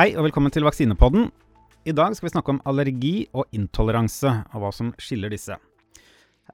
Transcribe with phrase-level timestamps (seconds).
[0.00, 1.26] Hei og velkommen til Vaksinepodden.
[1.84, 5.58] I dag skal vi snakke om allergi og intoleranse, og hva som skiller disse.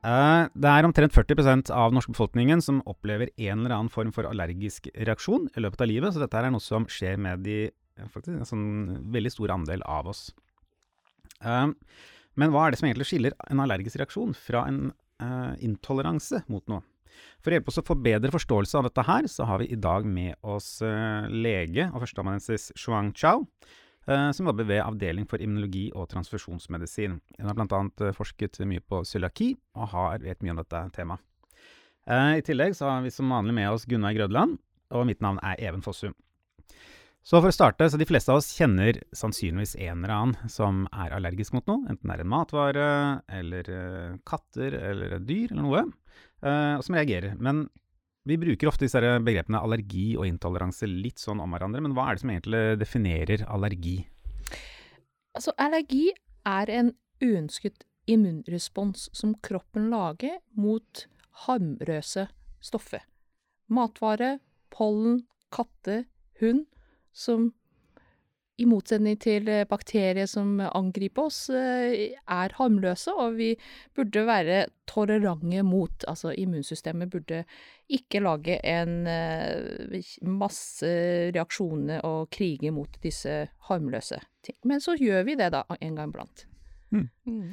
[0.01, 4.27] Eh, det er omtrent 40% av norske befolkningen som opplever en eller annen form for
[4.27, 7.61] allergisk reaksjon i løpet av livet, så dette er noe som skjer med de,
[8.17, 8.67] faktisk, en sånn
[9.15, 10.25] veldig stor andel av oss.
[11.39, 11.71] Eh,
[12.35, 14.89] men hva er det som egentlig skiller en allergisk reaksjon fra en
[15.23, 16.83] eh, intoleranse mot noe?
[17.41, 19.81] For å hjelpe oss å få bedre forståelse av dette her, så har vi i
[19.81, 20.81] dag med oss
[21.33, 23.47] lege og førsteamanuensis Shuang Chao,
[24.07, 27.17] som jobber ved Avdeling for immunologi og transfusjonsmedisin.
[27.41, 28.13] Hun har bl.a.
[28.15, 31.25] forsket mye på cøliaki, og har, vet mye om dette temaet.
[32.07, 34.61] I tillegg så har vi som vanlig med oss Gunnar Grødland,
[34.95, 36.15] og mitt navn er Even Fossum.
[37.27, 40.85] Så for å starte, så de fleste av oss kjenner sannsynligvis en eller annen som
[40.95, 42.85] er allergisk mot noe, enten det er en matvare,
[43.41, 43.71] eller
[44.31, 45.83] katter, eller dyr, eller noe,
[46.47, 47.35] og som reagerer.
[47.43, 47.67] Men
[48.27, 52.17] vi bruker ofte disse begrepene allergi og intoleranse litt sånn om hverandre, men hva er
[52.17, 53.99] det som egentlig definerer allergi?
[55.37, 56.09] Altså, allergi
[56.49, 56.91] er en
[57.23, 61.07] uønsket immunrespons som kroppen lager mot
[61.47, 62.27] harmløse
[62.65, 63.03] stoffer.
[63.71, 64.39] Matvare,
[64.75, 65.25] pollen,
[65.55, 66.05] katte,
[66.41, 66.67] hund,
[67.13, 67.53] som
[68.57, 73.51] i motsetning til bakterier som angriper oss, er harmløse, og vi
[73.97, 76.07] burde være tolerante mot.
[76.09, 77.43] Altså immunsystemet burde
[77.93, 79.05] ikke lage en
[80.25, 80.89] masse
[81.37, 84.59] reaksjoner og kriger mot disse harmløse ting.
[84.65, 86.47] Men så gjør vi det da en gang iblant.
[86.95, 87.09] Mm.
[87.27, 87.51] Mm.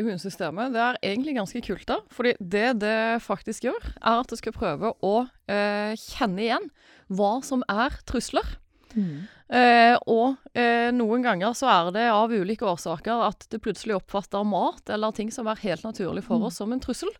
[0.00, 1.98] Immunsystemet det er egentlig ganske kult, da.
[2.10, 5.14] fordi det det faktisk gjør, er at det skal prøve å
[5.52, 6.70] eh, kjenne igjen
[7.12, 8.56] hva som er trusler.
[8.94, 9.24] Mm.
[9.52, 14.46] Eh, og eh, noen ganger så er det av ulike årsaker at det plutselig oppfatter
[14.48, 16.58] mat eller ting som er helt naturlig for oss, mm.
[16.62, 17.12] som en trussel.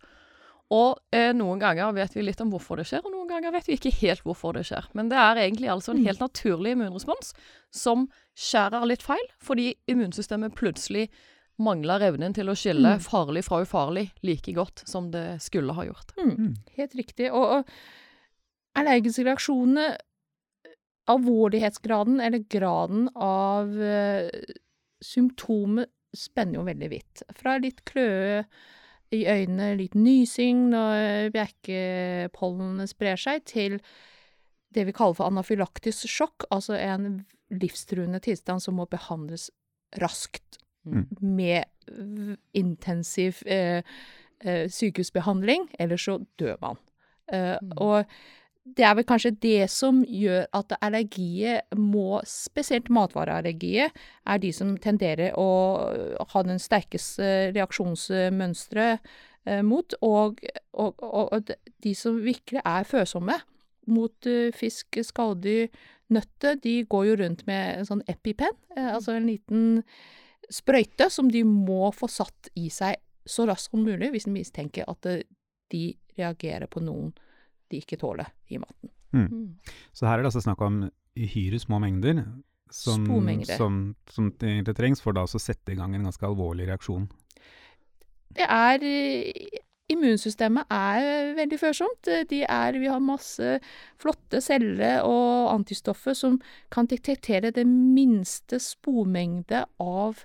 [0.72, 3.68] Og eh, noen ganger vet vi litt om hvorfor det skjer, og noen ganger vet
[3.68, 4.88] vi ikke helt hvorfor det skjer.
[4.96, 6.06] Men det er egentlig altså en mm.
[6.08, 7.34] helt naturlig immunrespons
[7.74, 8.06] som
[8.38, 11.11] skjærer litt feil, fordi immunsystemet plutselig
[11.62, 13.02] mangler evnen til å skille mm.
[13.05, 16.14] farlig fra ufarlig like godt som det skulle ha gjort.
[16.16, 16.32] Mm.
[16.32, 16.55] mm.
[16.78, 17.28] Helt riktig.
[17.28, 19.98] Og, og allergiske reaksjoner
[21.11, 24.29] Alvorlighetsgraden, eller graden av uh,
[25.02, 27.23] symptomet, spenner jo veldig vidt.
[27.39, 28.42] Fra litt kløe
[29.12, 33.79] i øynene, litt nysing når bjerkepollen sprer seg, til
[34.73, 39.51] det vi kaller for anafylaktisk sjokk, altså en livstruende tilstand som må behandles
[40.01, 41.07] raskt mm.
[41.20, 41.64] med
[42.57, 43.83] intensiv eh,
[44.45, 46.80] eh, sykehusbehandling, ellers så dør man.
[47.33, 47.74] Eh, mm.
[47.77, 48.05] Og
[48.62, 54.77] det er vel kanskje det som gjør at allergier må Spesielt matvareallergier er de som
[54.78, 55.48] tenderer å
[56.33, 59.02] ha den sterkeste reaksjonsmønsteret
[59.46, 60.42] eh, mot, og,
[60.78, 61.50] og, og,
[61.83, 63.40] de som virkelig er følsomme
[63.90, 65.67] mot uh, fisk, skalldyr,
[66.14, 69.64] nøtter, de går jo rundt med en sånn EpiPen, eh, altså en liten
[70.52, 74.86] sprøyte som de må få satt i seg så raskt som mulig hvis de mistenker
[74.90, 75.11] at
[75.73, 75.84] de
[76.14, 77.11] reagerer på noen
[77.72, 78.92] de ikke tåler i maten.
[79.12, 79.27] Mm.
[79.27, 79.74] Mm.
[79.92, 80.84] Så her er det altså snakk om
[81.18, 82.22] uhyre små mengder
[82.72, 83.05] som,
[83.48, 87.11] som, som egentlig trengs for da å sette i gang en ganske alvorlig reaksjon.
[88.32, 88.86] Det er
[89.92, 92.08] Immunsystemet er veldig førsomt.
[92.30, 93.56] De er, vi har masse
[94.00, 96.38] flotte celler og antistoffer som
[96.72, 100.22] kan detektere det minste spormengde av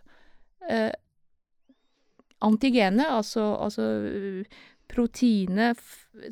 [0.69, 0.93] eh,
[2.45, 3.89] antigenet, altså, altså
[4.91, 5.79] proteinet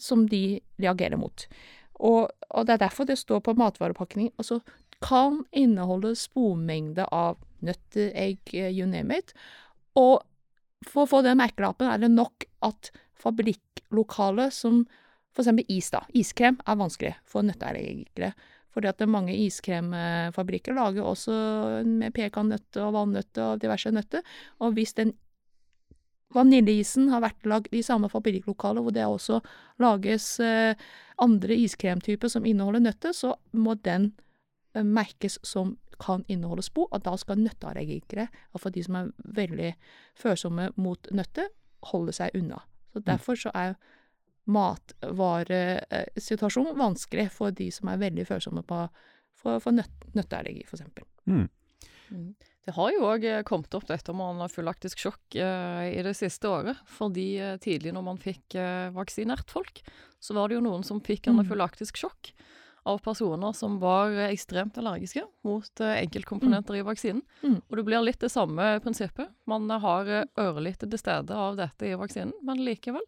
[0.01, 1.47] som de reagerer mot.
[1.95, 4.59] Og, og, det er derfor det står på matvarepakning altså
[5.03, 9.33] kan inneholde spormengde av nøtter, egg, eh, you name it.
[9.99, 10.23] Og
[10.87, 14.83] for å få den merkelappen er det nok at fabrikklokalet som
[15.35, 16.05] eksempel is, da.
[16.15, 18.31] Iskrem er vanskelig for nøtteallergikere.
[18.75, 21.35] Fordi at mange iskremfabrikker lager også
[21.87, 24.23] med pekannøtter og valnøtter og diverse nøtter.
[24.59, 25.13] Og hvis den
[26.33, 29.39] Vaniljeisen har vært lagd i samme fabrikklokale hvor det også
[29.83, 30.73] lages eh,
[31.21, 34.03] andre iskremtyper som inneholder nøtter, så må den
[34.73, 39.71] eh, merkes som kan inneholde spor, og da skal nøtteallergikere, iallfall de som er veldig
[40.19, 41.47] følsomme mot nøtter,
[41.91, 42.59] holde seg unna.
[42.91, 43.05] Så mm.
[43.07, 43.71] Derfor så er
[44.45, 48.87] matvaresituasjonen vanskelig for de som er veldig følsomme på,
[49.39, 50.81] for, for nøt, nøtteallergi, f.eks.
[51.25, 51.47] Mm.
[52.65, 52.71] Mm.
[52.71, 56.49] Det har jo òg eh, kommet opp dette med anafylaktisk sjokk eh, i det siste
[56.49, 56.77] året.
[56.89, 59.83] Fordi eh, tidlig når man fikk eh, vaksinert folk,
[60.19, 61.35] så var det jo noen som fikk mm.
[61.35, 62.33] anafylaktisk sjokk
[62.85, 67.23] av personer som var ekstremt allergiske mot enkeltkomponenter i vaksinen.
[67.41, 67.55] Mm.
[67.65, 69.31] Og det blir litt det samme prinsippet.
[69.49, 73.01] Man har ørlite til stede av dette i vaksinen, men likevel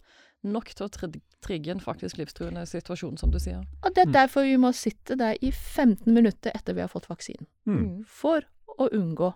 [0.45, 3.61] nok til å tri- trigge en faktisk livstruende situasjon, som du sier.
[3.85, 7.09] Og det er derfor vi må sitte der i 15 minutter etter vi har fått
[7.09, 7.45] vaksinen.
[7.69, 8.01] Mm.
[8.09, 8.45] For
[8.77, 9.33] å unngå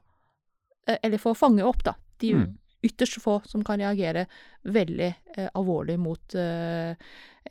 [0.87, 1.93] Eller for å fange opp, da.
[2.19, 2.57] De Mm.
[2.83, 4.25] ytterst få som kan reagere
[4.65, 6.95] veldig eh, alvorlig mot eh,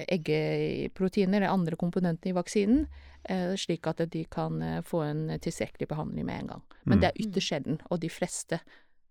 [0.09, 2.87] eggeproteiner eller andre komponenter i vaksinen,
[3.25, 6.63] eh, slik at de kan eh, få en tilstrekkelig behandling med en gang.
[6.85, 7.01] Men Mm.
[7.01, 8.61] det er ytterst sjelden, og de fleste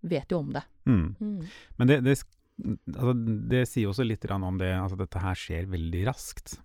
[0.04, 0.64] vet jo om det.
[0.86, 1.16] Mm.
[1.20, 1.48] Mm.
[1.78, 2.18] Men det, det,
[2.96, 3.14] altså,
[3.50, 6.58] det sier også litt om det, altså dette her skjer veldig raskt.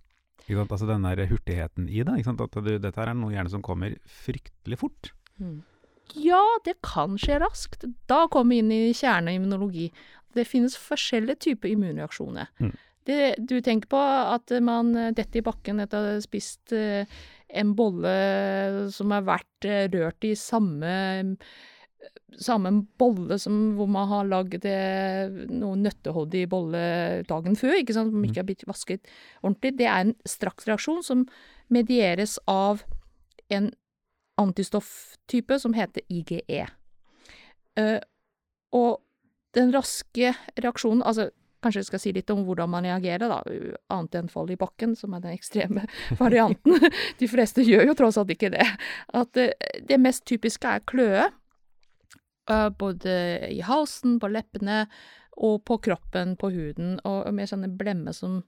[0.47, 0.71] Ikke sant?
[0.71, 2.19] Altså den der hurtigheten i det.
[2.19, 2.41] Ikke sant?
[2.41, 5.11] At du, dette her er noe gjerne som kommer fryktelig fort.
[5.39, 5.63] Mm.
[6.13, 7.85] Ja, det kan skje raskt.
[8.09, 9.89] Da kommer vi inn i kjerneimmunologi.
[10.35, 12.51] Det finnes forskjellige typer immunreaksjoner.
[12.59, 12.73] Mm.
[13.05, 17.05] Det, du tenker på at man detter i bakken etter å ha spist eh,
[17.53, 18.15] en bolle
[18.93, 20.91] som har vært eh, rørt i samme
[22.41, 26.83] samme bolle som hvor man har lagd eh, noe nøtteholdig bolle
[27.29, 29.07] dagen før, ikke sant, som ikke har blitt vasket
[29.41, 29.75] ordentlig.
[29.79, 31.25] Det er en straksreaksjon som
[31.73, 32.83] medieres av
[33.53, 33.71] en
[34.41, 36.65] antistofftype som heter IGE.
[37.79, 37.99] Eh,
[38.75, 39.01] og
[39.55, 41.29] den raske reaksjonen Altså,
[41.63, 43.39] kanskje jeg skal si litt om hvordan man reagerer, da,
[43.93, 45.87] annet enn fall i bakken, som er den ekstreme
[46.21, 46.77] varianten.
[47.19, 48.67] De fleste gjør jo tross alt ikke det.
[49.15, 49.55] At eh,
[49.87, 51.29] det mest typiske er kløe.
[52.49, 53.15] eh, både
[53.49, 54.85] i halsen, på leppene
[55.35, 58.43] og på kroppen, på huden, og med sånne blemmer som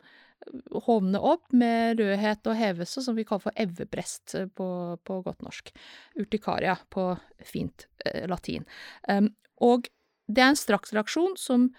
[0.87, 4.69] hovne opp med rødhet og hevelse, som vi kaller for evvebrest eh, på,
[5.03, 5.71] på godt norsk.
[6.19, 7.09] Urtikaria på
[7.45, 8.67] fint eh, latin.
[9.09, 9.31] Um,
[9.63, 9.89] og
[10.27, 11.71] det er en straksreaksjon som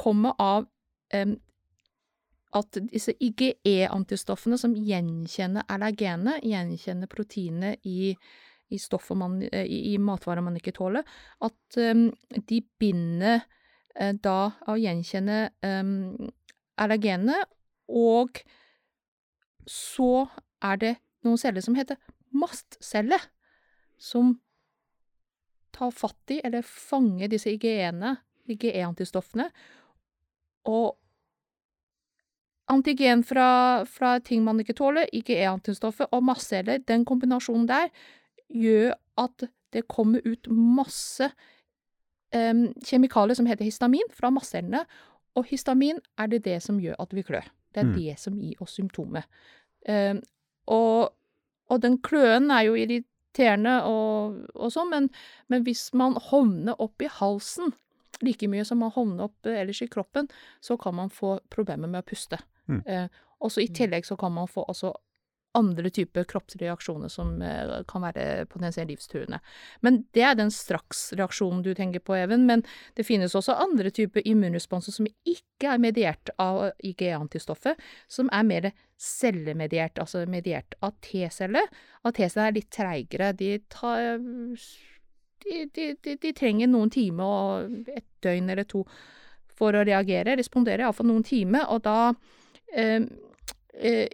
[0.00, 0.66] kommer av
[1.14, 1.36] um,
[2.56, 8.14] at disse IGE-antistoffene som gjenkjenner allergenet, gjenkjenner proteinet i,
[8.72, 8.78] i
[9.14, 11.04] man, eh, i, i matvarer man ikke tåler,
[11.44, 12.08] at um,
[12.48, 13.42] de binder
[13.94, 16.30] eh, da å gjenkjenne um,
[16.80, 17.42] allergenene
[17.88, 18.42] og
[19.66, 20.26] så
[20.64, 20.92] er det
[21.26, 21.98] noen celler som heter
[22.36, 23.22] mastceller,
[23.98, 24.36] som
[25.76, 28.16] tar fatt i, eller fanger disse IgE-ene,
[28.50, 29.48] IgE-antistoffene,
[30.66, 30.96] og
[32.72, 37.90] antigen fra, fra ting man ikke tåler, IgE-antistoffet og mastceller, den kombinasjonen der
[38.48, 41.28] gjør at det kommer ut masse
[42.34, 44.84] um, kjemikalier som heter histamin fra mastcellene,
[45.36, 47.46] og histamin er det det som gjør at vi klør.
[47.76, 47.94] Det er Mm.
[48.00, 49.28] det som gir oss symptomet.
[49.86, 50.22] Um,
[50.72, 51.12] og,
[51.70, 55.10] og den kløen er jo irriterende og, og sånn, men,
[55.52, 57.74] men hvis man hovner opp i halsen
[58.24, 60.30] like mye som man hovner opp eh, ellers i kroppen,
[60.64, 62.38] så kan man få problemer med å puste.
[62.66, 62.80] Mm.
[62.86, 63.08] Eh,
[63.44, 64.94] også I tillegg så kan man få også
[65.56, 69.40] andre typer kroppsreaksjoner som eh, kan være potensielt livstruende.
[69.84, 72.46] Men det er den straksreaksjonen du tenker på, Even.
[72.48, 72.64] Men
[72.96, 78.70] det finnes også andre typer immunresponser som ikke er mediert av IGE-antistoffet, som er mer
[79.00, 81.68] cellemediert, altså mediert av T-celler.
[82.04, 83.32] At T-celler er litt treigere.
[83.36, 84.20] De, tar,
[85.44, 88.84] de, de, de, trenger noen timer og et døgn eller to
[89.56, 92.12] for å reagere, respondere iallfall noen timer, og da
[92.76, 93.06] eh,
[93.80, 94.08] eh,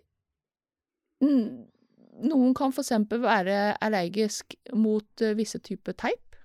[1.23, 6.37] Noen kan eksempel være allergisk mot eh, visse typer teip.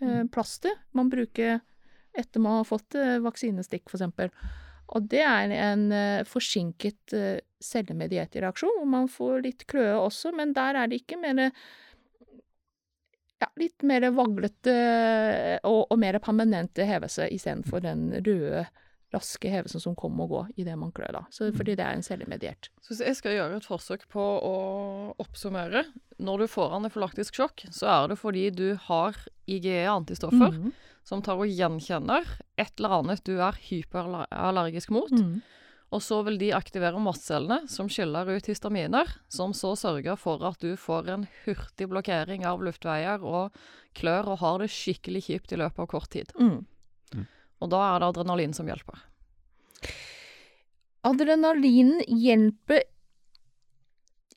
[0.00, 1.60] Eh, plaster man bruker
[2.16, 4.32] etter man har fått eh, vaksinestikk, eksempel.
[4.90, 5.84] Og det er en
[6.26, 7.12] forsinket
[7.62, 11.44] cellemediert reaksjon, hvor man får litt kløe også, men der er det ikke mer
[13.38, 14.74] ja, litt mer vaglete
[15.62, 18.64] og, og mer permanente hevelse istedenfor den røde,
[19.12, 21.22] raske hevelsen som kommer og går idet man klør, da.
[21.30, 22.68] Så, fordi det er en cellemediert.
[22.80, 24.54] Så hvis jeg skal gjøre et forsøk på å
[25.18, 25.84] oppsummere
[26.20, 29.16] Når du får anafylaktisk sjokk, så er det fordi du har
[29.48, 30.72] IGE-antistoffer Mhm.
[31.04, 32.26] som tar og gjenkjenner
[32.58, 35.10] et eller annet du er hyperallergisk mot.
[35.10, 35.40] Mhm.
[35.92, 40.58] Og så vil de aktivere mastcellene som skiller ut histaminer, som så sørger for at
[40.60, 43.50] du får en hurtig blokkering av luftveier og
[43.96, 46.30] klør og har det skikkelig kjipt i løpet av kort tid.
[46.38, 46.64] Mhm.
[47.60, 49.04] Og da er det adrenalin som hjelper.
[51.06, 52.84] Adrenalinen hjelper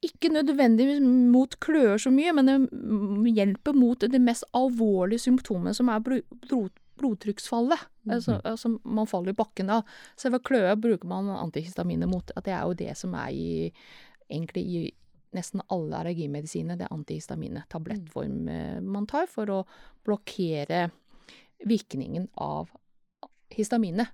[0.04, 1.00] ikke nødvendigvis
[1.32, 6.04] mot kløer så mye, men det mm, hjelper mot det mest alvorlige symptomet, som er
[6.04, 7.86] blod, blodtrykksfallet.
[8.10, 9.88] Altså, altså man faller i bakken av.
[10.20, 12.34] Selve kløe bruker man antihistaminer mot.
[12.36, 13.48] At det er jo det som er i
[14.28, 14.84] egentlig i
[15.34, 16.78] nesten alle allergimedisiner.
[16.78, 17.66] Det er antihistaminer.
[17.72, 19.64] Tablettform eh, man tar for å
[20.06, 20.90] blokkere
[21.64, 22.72] virkningen av
[23.56, 24.12] histaminet.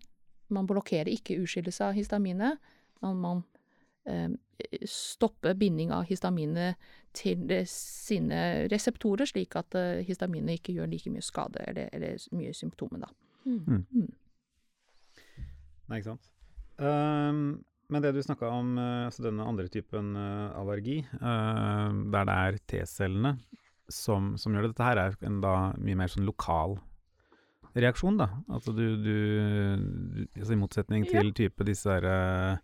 [0.50, 2.60] Man blokkerer ikke utskillelse av histaminet,
[3.00, 3.44] Man, man
[4.04, 4.32] eh,
[4.84, 6.76] stopper binding av histaminet
[7.16, 12.20] til det, sine reseptorer, slik at eh, histaminet ikke gjør like mye skade eller, eller
[12.36, 13.14] mye symptomer, da.
[13.46, 13.86] Mm.
[13.88, 14.10] Mm.
[15.90, 16.30] Nei, ikke sant.
[16.80, 22.28] Um, men det du snakka om, eh, altså denne andre typen eh, allergi, uh, der
[22.30, 23.38] det er T-cellene
[23.90, 26.78] som, som gjør det Dette her er en da mye mer sånn lokal
[27.76, 28.30] reaksjon, da.
[28.50, 29.16] Altså du, du,
[30.38, 31.12] altså I motsetning Ja.
[31.22, 32.58] til type disse her eh,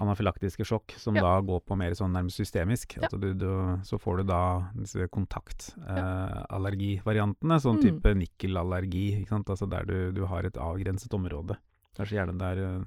[0.00, 1.22] anafylaktiske sjokk, som Ja.
[1.22, 2.96] da går på mer sånn nærmest systemisk.
[3.00, 3.08] Ja.
[3.08, 7.82] Du, du, så får du da disse kontaktallergivariantene, sånn Mm.
[7.82, 9.46] type nikkelallergi, ikke sant.
[9.48, 11.56] Altså der du, du har et avgrenset område.
[11.96, 12.80] Kanskje gjerne der eh,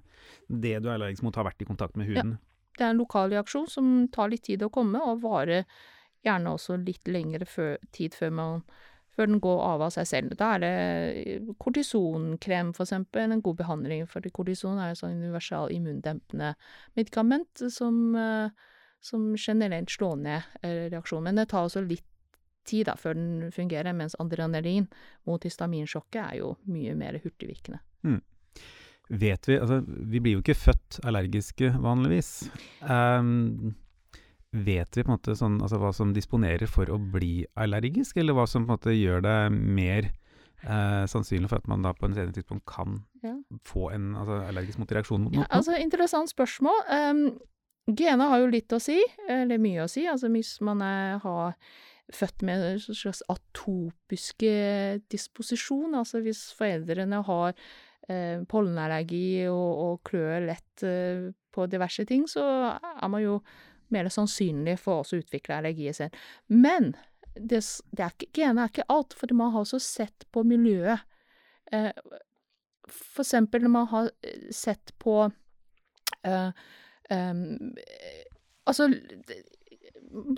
[0.50, 2.14] det du er allergisk mot har vært i kontakt med Ja.
[2.22, 2.38] huden.
[2.78, 5.66] Det er en lokal reaksjon som tar litt tid å komme, og varer
[6.24, 8.64] gjerne også litt lengre før, tid før, man,
[9.18, 10.36] før den går av av seg selv.
[10.38, 15.74] Da er det kortisonkrem, for eksempel, en god behandling, for kortison er et sånn universal
[15.74, 16.54] immundempende
[16.98, 18.54] medikament som, eh,
[19.02, 21.32] som generelt slår ned eh, reaksjonen.
[21.32, 22.06] Men det tar også litt
[22.68, 24.90] tid da, før den fungerer, mens adrenalin
[25.28, 27.82] mot histaminsjokket er jo mye mer hurtigvirkende.
[29.08, 32.50] Vet vi Altså, vi blir jo ikke født allergiske vanligvis.
[32.84, 33.74] Ehm,
[34.52, 38.34] vet vi på en måte sånn, altså hva som disponerer for å bli allergisk, eller
[38.38, 40.08] hva som på en måte gjør det mer
[40.64, 43.36] eh, sannsynlig for at man da på en senere tidspunkt kan Ja.
[43.68, 46.80] få en altså, allergisk motreaksjon mot Ja, altså, interessant spørsmål.
[46.90, 47.40] Um,
[47.88, 48.98] Gena har jo litt å si,
[49.30, 50.06] eller mye å si.
[50.08, 51.54] Altså hvis man er, har
[52.12, 54.52] født med en slags atopiske
[55.12, 57.54] disposisjon, altså hvis foreldrene har
[58.10, 62.44] eh, pollenallergi og, og klør lett eh, på diverse ting, så
[62.80, 63.40] er man jo
[63.94, 66.14] mer sannsynlig for oss å utvikle allergier sin.
[66.48, 66.94] Men
[67.34, 71.06] det, det er ikke, gener er ikke alt, for man har også sett på miljøet.
[71.72, 71.92] Eh,
[72.88, 75.20] for eksempel når man har eh, sett på
[76.24, 76.50] eh,
[77.10, 77.34] eh,
[78.68, 78.90] Altså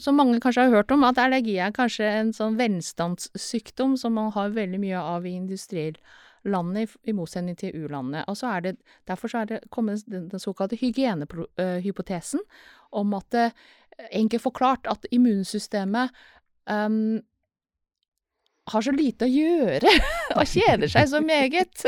[0.02, 4.32] Som mange kanskje har hørt om, at allergi er kanskje en sånn velstandssykdom som man
[4.36, 6.02] har veldig mye av i industrilandene,
[6.88, 8.26] f- i motsetning til u-landene.
[8.28, 8.78] Og så er det,
[9.08, 12.40] derfor så er det kommet den, den såkalte hygienehypotesen
[12.92, 13.52] om at det,
[14.12, 16.10] enkelt forklart, at immunsystemet
[16.70, 17.22] em,
[18.74, 19.92] har så lite å gjøre
[20.38, 21.86] og kjeder seg så meget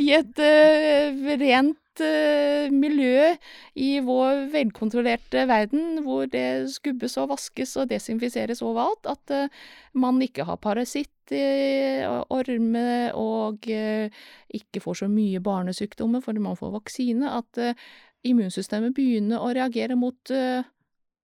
[0.00, 3.32] i et uh, rent uh, miljø
[3.80, 9.66] i vår velkontrollerte verden, hvor det skubbes og vaskes og desinfiseres overalt, at uh,
[9.98, 16.74] man ikke har parasitt, og orme og ikke får så mye barnesykdommer fordi man får
[16.74, 17.78] vaksine, at
[18.24, 20.64] immunsystemet begynner å reagere mot eh,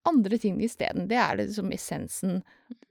[0.09, 1.09] andre ting isteden.
[1.11, 2.41] Det er liksom essensen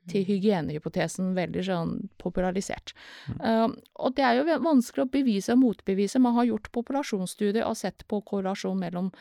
[0.10, 2.94] til hygienehypotesen, veldig sånn popularisert.
[3.38, 6.22] Um, og det er jo vanskelig å bevise og motbevise.
[6.22, 9.12] Man har gjort populasjonsstudier og sett på korrelasjon mellom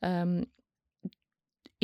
[0.00, 0.40] um,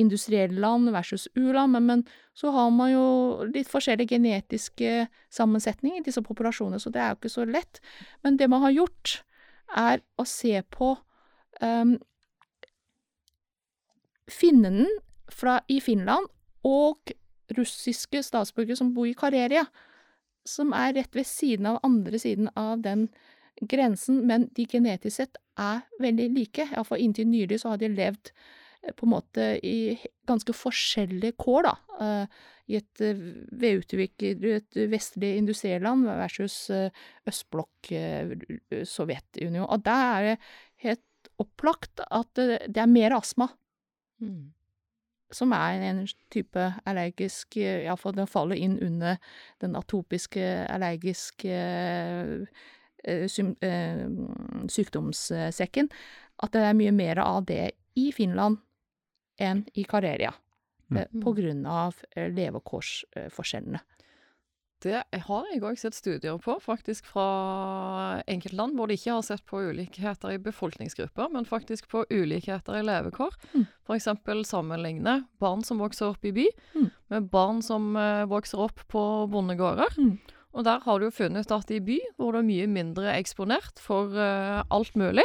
[0.00, 2.02] industrielle land versus u-land, men, men
[2.35, 3.04] så har man jo
[3.52, 7.80] litt forskjellige genetiske sammensetninger i disse populasjonene, så det er jo ikke så lett.
[8.26, 9.21] Men det man har gjort,
[9.75, 10.92] er å se på
[11.62, 11.94] um,
[14.30, 14.87] finnen
[15.32, 16.28] fra, i Finland
[16.64, 17.12] og
[17.54, 19.66] russiske statsborgere som bor i Karelia,
[20.48, 23.08] som er rett ved siden av andre siden av den
[23.62, 26.66] grensen, men de genetisk sett er veldig like.
[26.72, 28.32] Iallfall inntil nylig så har de levd
[28.82, 29.94] eh, på en måte i
[30.28, 31.74] ganske forskjellige kår, da.
[32.00, 32.42] eh,
[32.74, 36.58] I et eh, vestlig industriland versus
[37.28, 37.92] østblokk
[38.88, 39.68] Sovjetunionen.
[39.68, 40.38] Og der er det
[40.88, 43.48] helt opplagt at det er mer astma
[44.22, 44.52] Mm.
[45.32, 46.02] Som er en
[46.32, 49.16] type allergisk Iallfall den faller inn under
[49.62, 52.44] den atopiske allergiske eh,
[53.08, 54.04] eh,
[54.70, 55.90] sykdomssekken.
[56.42, 58.60] At det er mye mer av det i Finland
[59.40, 60.34] enn i Karelia.
[60.90, 60.98] Mm.
[60.98, 63.80] eh, På grunn av eh, levekårsforskjellene.
[64.84, 67.24] Det har jeg òg sett studier på, faktisk fra
[68.28, 72.84] enkeltland, hvor de ikke har sett på ulikheter i befolkningsgrupper, men faktisk på ulikheter i
[72.84, 73.32] levekår.
[73.54, 73.64] Mm.
[73.88, 74.08] F.eks.
[74.50, 76.90] sammenligne barn som vokser opp i by, Mm.
[77.10, 79.96] med barn som eh, vokser opp på bondegårder.
[79.98, 80.18] Mm.
[80.54, 83.80] Og der har du jo funnet at i by, hvor du er mye mindre eksponert
[83.82, 85.24] for uh, alt mulig,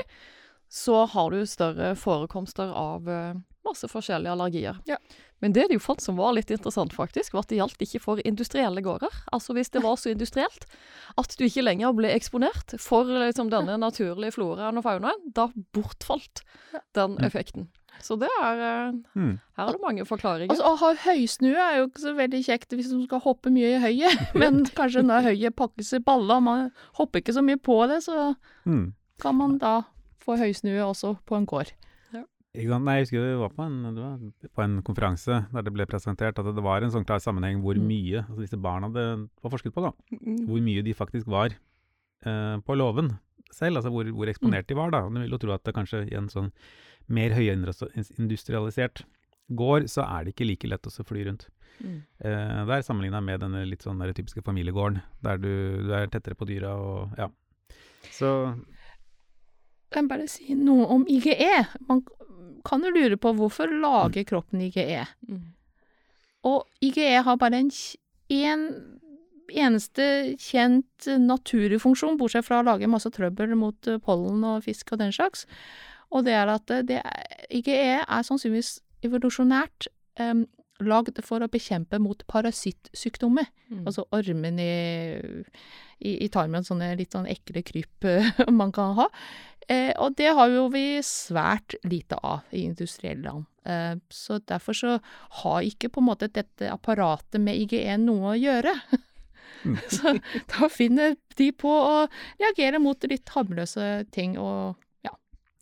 [0.69, 3.35] så har du større forekomster av eh,
[3.69, 4.79] masse forskjellige allergier.
[4.89, 4.97] Ja.
[5.39, 8.01] Men det de jo fant som var litt interessant, faktisk, var at det gjaldt ikke
[8.03, 9.13] for industrielle gårder.
[9.31, 10.65] Altså hvis det var så industrielt
[11.17, 16.41] at du ikke lenger ble eksponert for liksom, denne naturlige floraen og faunaen, da bortfalt
[16.93, 17.23] den Mm.
[17.25, 17.67] effekten.
[18.01, 19.39] Så det er eh, Mm.
[19.57, 20.51] Her er det mange forklaringer.
[20.51, 23.75] Altså, å ha høysnue er jo ikke så veldig kjekt hvis du skal hoppe mye
[23.75, 27.57] i høyet, men kanskje når høyet pakkes i baller, og man hopper ikke så mye
[27.59, 28.35] på det, så
[28.65, 28.93] Mm.
[29.19, 29.81] kan man da
[30.19, 31.71] få høysnue også på en gård.
[32.57, 32.83] Ikke sant?
[32.87, 36.39] Nei, jeg husker vi var på en, var på en konferanse der det ble presentert
[36.41, 37.85] at det var en sånn klar sammenheng hvor Mm.
[37.87, 39.03] mye altså disse barna det
[39.43, 40.47] var forsket på, da, Mm.
[40.47, 41.53] hvor mye de faktisk var
[42.25, 43.19] eh, på låven
[43.53, 44.89] selv, altså hvor, hvor eksponert de var.
[44.91, 45.01] da.
[45.07, 46.51] Du vil jo tro at det kanskje i en sånn
[47.07, 49.03] mer høyindustrialisert
[49.49, 51.47] gård, så er det ikke like lett å fly rundt.
[51.81, 52.01] Mm.
[52.21, 55.49] Eh, der sammenligna med denne litt sånn der typiske familiegården, der du,
[55.87, 57.29] du er tettere på dyra og ja.
[58.11, 58.55] Så
[59.89, 61.65] Kan jeg bare si noe om IGE?
[61.89, 62.03] Man
[62.67, 65.05] kan jo lure på hvorfor lager kroppen IGE?
[65.27, 65.47] Mm.
[66.49, 67.71] Og IGE har bare en,
[68.29, 68.65] en
[69.49, 70.05] eneste
[70.39, 75.01] kjent naturlig funksjon, bortsett fra å lage masse trøbbel mot eh, pollen og fisk og
[75.01, 75.45] den slags.
[76.13, 77.01] Og det er at eh, det
[77.49, 80.45] IGE er sannsynligvis evolusjonært um,
[80.85, 83.49] lagd for å bekjempe mot parasittsykdommer.
[83.69, 83.83] Mm.
[83.85, 84.73] Altså ormen i,
[85.99, 88.31] i, i tarmen, sånne litt sånn ekle kryp eh,
[88.61, 89.09] man kan ha.
[89.69, 93.45] Eh, og det har jo vi svært lite av i industrielle land.
[93.69, 94.97] Eh, så derfor så
[95.43, 98.73] har ikke på en måte dette apparatet med IGE noe å gjøre.
[99.95, 100.15] så
[100.55, 102.05] da finner de på å
[102.39, 104.79] reagere mot litt harmløse ting og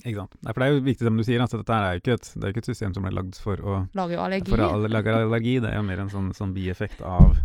[0.03, 0.35] ikke sant.
[0.45, 2.31] Nei, for det er jo viktig som du sier, altså, dette er jo ikke et,
[2.33, 4.53] det er ikke et system som ble lagd for å lage allergi.
[4.53, 7.39] For å lage allergi, det er jo mer en sånn, sånn bieffekt av,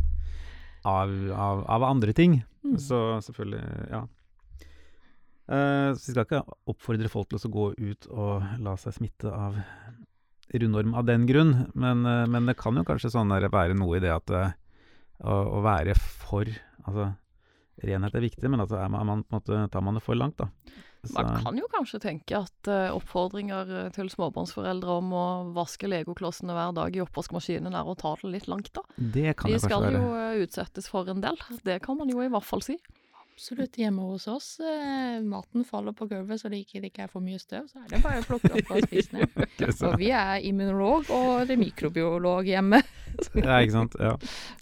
[0.89, 2.43] av, av, av andre ting.
[2.67, 2.77] Mm.
[2.83, 4.03] Så selvfølgelig, ja.
[5.53, 9.33] Uh, så vi skal ikke oppfordre folk til å gå ut og la seg smitte
[9.33, 9.57] av
[10.53, 13.99] rundorm av den grunn, men, uh, men det kan jo kanskje sånn der være noe
[13.99, 14.55] i det at uh,
[15.25, 16.51] å, å være for
[16.83, 17.13] Altså,
[17.79, 20.49] renhet er viktig, men altså er man, måte, tar man det for langt, da.
[21.11, 25.25] Man kan jo kanskje tenke at eh, oppfordringer eh, til småbarnsforeldre om å
[25.57, 28.85] vaske legoklossene hver dag i oppvaskmaskinen er å ta det litt langt, da.
[28.95, 31.41] det kan De kanskje skal jo eh, utsettes for en del.
[31.67, 32.79] Det kan man jo i hvert fall si.
[33.33, 33.79] Absolutt.
[33.81, 37.25] Hjemme hos oss, eh, maten faller på gulvet så det ikke, det ikke er for
[37.25, 39.29] mye støv, så er det bare å plukke opp og spise den.
[39.79, 42.83] så, Og vi er immunolog og det mikrobiolog hjemme.
[43.37, 43.95] Ja, ikke sant.
[44.01, 44.15] Ja.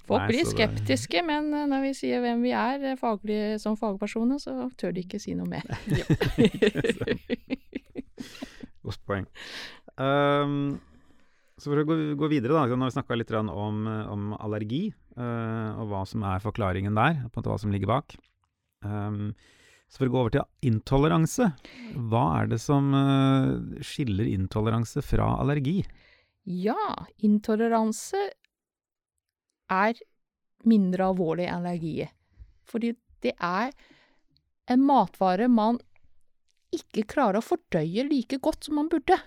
[0.09, 4.41] Folk blir skeptiske, men eh, når vi sier hvem vi er eh, faglig, som fagpersoner,
[4.43, 5.63] så tør de ikke si noe mer.
[8.87, 9.29] Godt poeng.
[9.95, 10.81] Um,
[11.63, 12.67] så for å gå, gå videre, da.
[12.67, 17.23] Nå har vi snakka litt om, om allergi, uh, og hva som er forklaringen der.
[17.29, 18.19] på en måte Hva som ligger bak.
[18.85, 19.33] Ehm,
[19.91, 21.51] så for å gå over til intoleranse.
[22.11, 25.81] Hva er det som uh, skiller intoleranse fra allergi?
[26.47, 28.23] Ja, intoleranse
[29.71, 29.99] er
[30.67, 32.07] mindre alvorlig enn allergi.
[32.71, 33.75] Fordi det er
[34.71, 35.81] en matvare man
[36.71, 39.19] ikke klarer å fordøye like godt som man burde.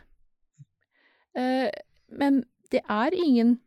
[1.36, 1.68] Uh,
[2.08, 3.58] men det er ingen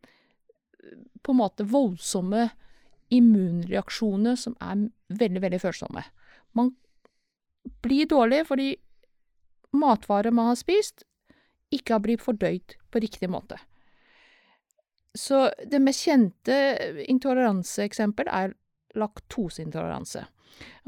[0.81, 2.47] eh, på en måte voldsomme
[3.13, 4.87] immunreaksjoner som er
[5.19, 6.03] veldig, veldig følsomme.
[6.57, 6.73] Man
[7.83, 8.73] blir dårlig fordi
[9.77, 11.03] matvarer man har spist,
[11.73, 13.59] ikke har blitt fordøyd på riktig måte.
[15.17, 16.55] Så det mest kjente
[17.09, 18.53] intoleranseeksempel er
[18.97, 20.23] laktoseintoleranse.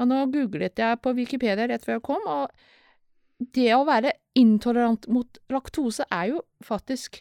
[0.00, 5.06] Og nå googlet jeg på Wikipedia rett før jeg kom, og det å være intolerant
[5.12, 7.20] mot laktose er jo faktisk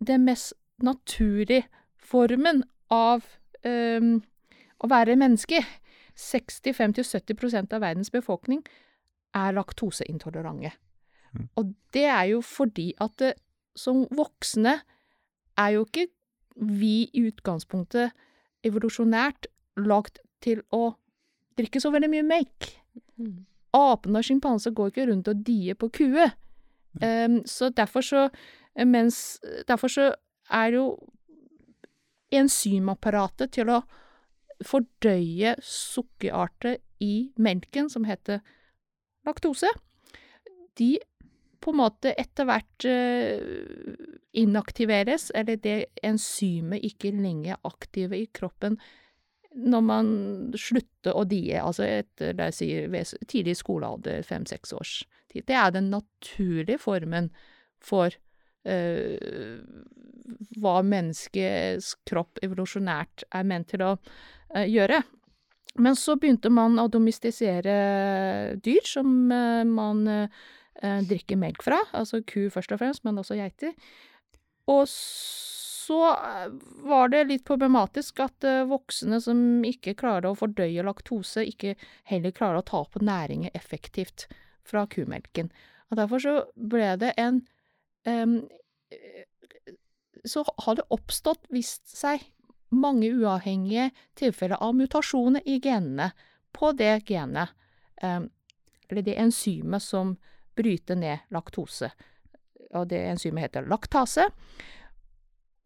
[0.00, 1.66] den mest naturlige
[2.00, 3.26] formen av
[3.66, 4.22] øhm,
[4.80, 5.62] å være menneske.
[6.20, 8.62] 65-70 av verdens befolkning
[9.36, 10.72] er laktoseintolerante.
[11.32, 11.46] Mm.
[11.60, 13.34] Og det er jo fordi at det,
[13.78, 14.80] som voksne
[15.60, 16.08] er jo ikke
[16.60, 18.16] vi i utgangspunktet
[18.66, 19.48] evolusjonært
[19.80, 20.90] lagd til å
[21.58, 22.72] drikke så veldig mye melk.
[23.76, 26.34] Apen og sjimpanser går ikke rundt og dier på kuer.
[27.00, 28.30] Um, så derfor så
[28.86, 30.04] Mens Derfor så
[30.50, 30.84] er jo
[32.30, 33.80] enzymapparatet til å
[34.66, 38.42] fordøye sukkerarter i melken, som heter
[39.26, 39.70] laktose,
[40.78, 40.96] de
[41.60, 43.40] på en måte etter hvert eh,
[44.40, 48.78] inaktiveres, eller det enzymet ikke lenger er aktive i kroppen
[49.50, 50.10] når man
[50.54, 52.70] slutter å die, altså etter la oss si,
[53.26, 54.92] tidlig skolealder, fem-seks års
[55.32, 55.42] tid.
[55.48, 57.32] Det er den naturlige formen
[57.82, 58.14] for
[58.62, 59.58] eh,
[60.60, 63.96] hva menneskets kropp evolusjonært er ment til å
[64.54, 65.02] gjøre.
[65.78, 67.74] Men så begynte man å domestisere
[68.64, 73.38] dyr som eh, man eh, drikker melk fra, altså ku først og fremst, men også
[73.38, 73.76] geiter.
[74.70, 76.50] Og så eh,
[76.86, 81.76] var det litt problematisk at eh, voksne som ikke klarer å fordøye laktose, ikke
[82.10, 84.26] heller klarer å ta på næringer effektivt
[84.66, 85.52] fra kumelken.
[85.90, 87.44] Og derfor så ble det en
[88.06, 88.40] eh,
[90.28, 92.20] Så har det oppstått, vist seg,
[92.70, 96.10] mange uavhengige tilfeller av mutasjoner i genene
[96.52, 97.50] på det genet,
[98.02, 100.16] eller det enzymet som
[100.56, 101.90] bryter ned laktose.
[102.74, 104.28] og det enzymet heter laktase.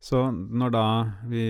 [0.00, 0.84] Så når da
[1.28, 1.42] vi,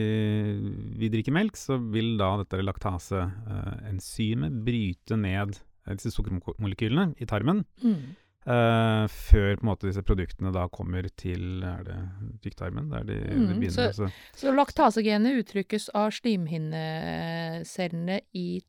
[0.99, 5.55] vi drikker melk, så vil da dette laktase-enzymet bryte ned
[5.87, 11.63] eh, disse sukkermolekylene i tarmen, eh, før på en måte disse produktene da kommer til
[11.67, 11.99] er det
[12.43, 13.93] tykktarmen, der de, de Mm, begynner.
[13.93, 18.61] så- Så, laktasegenet uttrykkes av slimhinnecellene i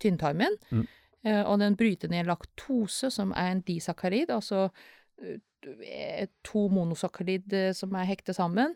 [0.00, 0.56] tynntarmen.
[0.70, 0.86] Mm.
[1.26, 4.68] Uh, og den bryter ned laktose, som er en disakkarid, altså
[5.22, 5.38] eh,
[6.46, 8.74] to monosakkarid eh, som er hektet sammen,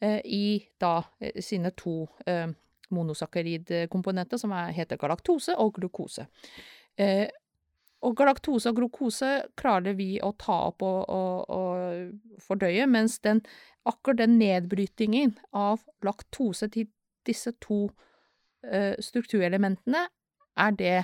[0.00, 0.44] eh, i
[0.80, 2.48] da eh, sine to eh,
[2.92, 6.26] monosakkaridkomponenter, som er, heter galaktose og glukose.
[6.96, 7.28] Eh,
[8.02, 13.44] og galaktose og glukose klarer vi å ta opp og, og, og fordøye, mens den
[13.88, 16.88] akkurat den nedbrytingen av laktose til
[17.26, 17.84] disse to
[18.66, 20.08] eh, strukturelementene
[20.58, 20.98] er det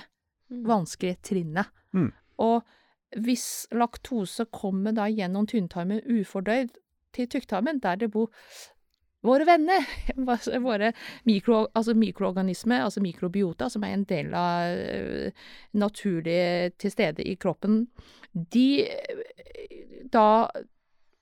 [0.49, 1.71] vanskelige trinnet.
[1.95, 2.11] Mm.
[2.43, 2.67] Og
[3.17, 6.75] hvis laktose kommer da gjennom tynntarmen ufordøyd
[7.15, 8.29] til tykktarmen, der det bor
[9.25, 9.85] våre venner,
[10.67, 10.93] våre
[11.27, 17.35] mikro, altså mikroorganismer, altså mikrobiota, som er en del av eh, naturlig til stede i
[17.35, 17.87] kroppen,
[18.53, 20.49] de eh, da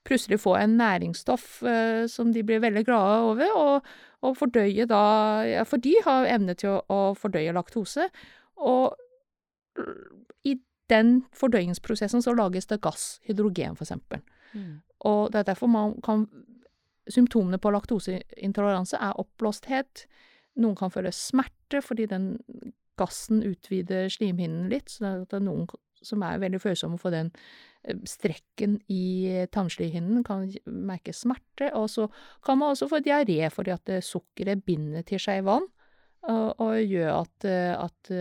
[0.07, 3.89] plutselig får en næringsstoff eh, som de blir veldig glade over, og,
[4.21, 5.01] og fordøye da
[5.47, 8.07] ja, For de har evne til å, å fordøye laktose,
[8.57, 8.95] og
[10.47, 10.55] i
[10.89, 14.21] den fordøyingsprosessen så lages det gass, hydrogen eksempel.
[14.53, 14.79] Mm.
[15.09, 16.27] Og det er derfor man kan
[17.07, 20.01] Symptomene på laktoseintoleranse er oppblåsthet.
[20.59, 22.25] Noen kan føle smerte fordi den
[22.99, 25.69] gassen utvider slimhinnen litt, så det er noen
[26.03, 27.29] som er veldig følsomme for den
[27.87, 31.71] eh, strekken i tannslimhinnen, kan merke smerte.
[31.77, 32.09] Og så
[32.45, 35.67] kan man også få diaré fordi at eh, sukkeret binder til seg vann,
[36.27, 38.11] og, gjør at, eh, at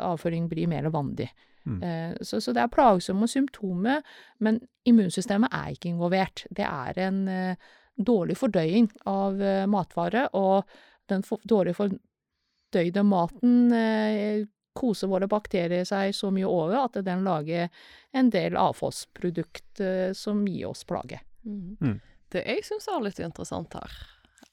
[0.00, 1.28] avføring blir mer vandig.
[1.64, 1.82] Mm.
[1.82, 4.02] Eh, Så, så det er plagsomme symptomer,
[4.38, 6.46] men immunsystemet er ikke involvert.
[6.50, 7.56] Det er en eh,
[7.96, 10.64] dårlig fordøying av eh, matvare, og
[11.10, 17.24] den for, dårlig fordøyde maten eh, koser våre bakterier seg så mye over at den
[17.26, 17.68] lager
[18.16, 21.20] en del avfallsprodukt eh, som gir oss plage.
[21.44, 21.76] Mm.
[21.80, 21.98] Mm.
[22.30, 24.00] Det jeg syns er litt interessant her,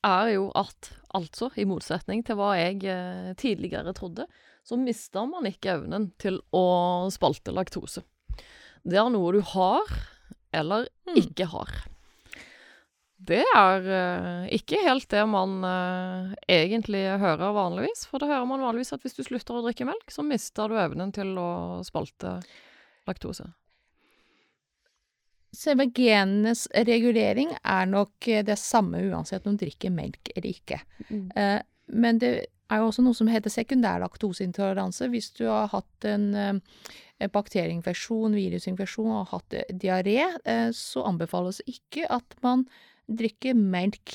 [0.08, 4.26] er jo at altså, i motsetning til hva jeg eh, tidligere trodde,
[4.67, 8.03] så mister man ikke evnen til å spalte laktose.
[8.84, 9.93] Det er noe du har,
[10.56, 11.21] eller Mm.
[11.21, 11.69] ikke har.
[13.27, 18.62] Det er uh, ikke helt det man uh, egentlig hører vanligvis, for da hører man
[18.62, 21.47] vanligvis at hvis du slutter å drikke melk, så mister du evnen til å
[21.88, 22.38] spalte
[23.08, 23.47] laktose.
[25.56, 30.82] Selve genenes regulering er nok eh, det samme uansett om du drikker melk eller ikke.
[31.08, 31.32] Mm.
[31.34, 32.34] Uh, men det
[32.69, 35.08] er jo også noe som heter sekundær laktoseintoleranse.
[35.12, 41.62] Hvis du har hatt en eh, bakterieinfeksjon, virusinfeksjon og hatt eh, diaré, eh, så anbefales
[41.69, 42.67] ikke at man
[43.08, 44.12] drikker melk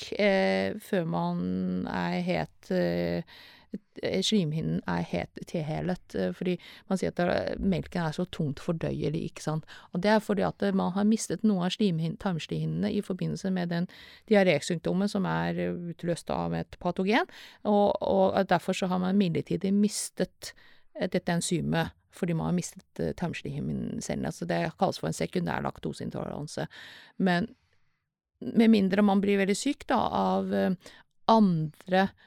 [0.85, 1.39] før man
[1.89, 2.73] er helt
[4.03, 6.57] Slimhinnen er helt tilhelet, eh, fordi
[6.91, 9.67] man sier at melken er så tungt fordøyelig, ikke sant.
[9.93, 13.53] Og det er fordi at eh, man har mistet noen av slimhin- tarmslimhinnene i forbindelse
[13.55, 13.89] med den
[14.31, 17.29] diarésykdommen som er eh, utløst av et patogen,
[17.65, 20.55] og, og derfor så har man midlertidig mistet
[20.93, 24.33] dette enzymet fordi man har mistet eh, tarmslimhinnecellene.
[24.33, 26.67] Så det kalles for en sekundær laktoseintoleranse.
[27.25, 27.49] Men
[28.43, 30.53] med mindre man blir veldig syk da, av
[31.31, 32.19] andre eh,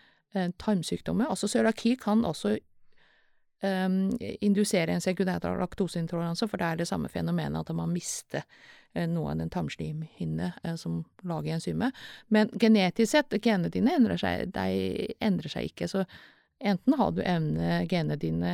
[0.61, 1.29] tarmsykdommer.
[1.31, 2.55] Altså cøliaki kan også
[3.63, 9.05] um, indusere en sekundær laktoseintoleranse, for det er det samme fenomenet at man mister uh,
[9.09, 12.05] noe av den tarmslimhinne som lager enzymet.
[12.27, 15.91] Men genetisk sett, genene dine endrer seg, de endrer seg ikke.
[15.91, 16.05] så
[16.65, 18.51] Enten har du evne genene dine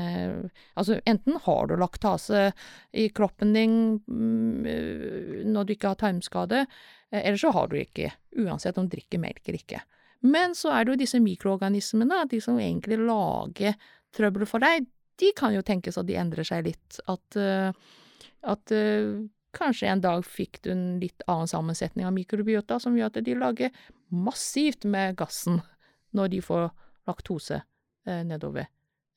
[0.73, 2.47] Altså, enten har du laktase
[2.91, 3.75] i kroppen din
[4.07, 6.65] mm, når du ikke har tarmskade,
[7.11, 8.09] eller så har du ikke,
[8.41, 9.83] uansett om du drikker melk eller ikke.
[10.21, 13.77] Men så er det jo disse mikroorganismene, de som egentlig lager
[14.15, 14.85] trøbbel for deg,
[15.21, 16.99] de kan jo tenkes at de endrer seg litt.
[17.09, 17.73] At, uh,
[18.53, 19.23] at uh,
[19.57, 23.37] kanskje en dag fikk du en litt annen sammensetning av mikrobiota som gjør at de
[23.37, 25.61] lager massivt med gassen
[26.17, 26.69] når de får
[27.09, 28.69] laktose uh, nedover.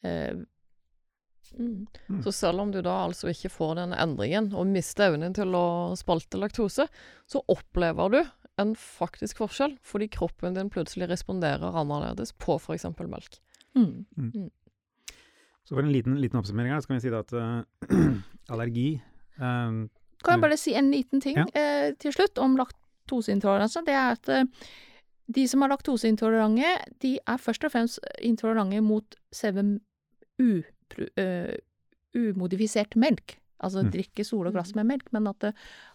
[0.05, 1.87] Mm.
[2.09, 2.23] mm.
[2.25, 5.95] Så selv om du da altså ikke får den endringen og mister evnen til å
[5.97, 6.89] spalte laktose,
[7.25, 8.21] så opplever du
[8.61, 12.87] en faktisk forskjell fordi kroppen din plutselig responderer annerledes på f.eks.
[13.01, 13.41] melk.
[13.75, 14.05] Mm.
[14.17, 14.31] Mm.
[14.35, 14.51] mm.
[15.65, 17.63] Så for en liten, liten oppsummering her, så kan vi si at uh,
[18.53, 19.01] allergi
[19.41, 19.89] um,
[20.25, 21.45] Kan jeg bare si en liten ting ja.
[21.45, 23.81] uh, til slutt om laktoseintoleranse?
[23.87, 24.69] Det er at uh,
[25.35, 29.81] de som er laktoseintolerante, de er først og fremst intolerante mot selve
[32.15, 33.39] umodifisert melk.
[33.63, 33.91] Altså mm.
[33.95, 35.53] drikke og glass med melk, men at